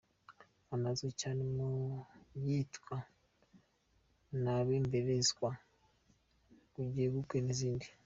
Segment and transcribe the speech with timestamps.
[0.73, 1.69] Anazwi cyane mu
[2.45, 2.95] yitwa
[4.43, 5.49] “Nabembelezwa”,
[6.73, 7.87] “Gubegube” n’izindi.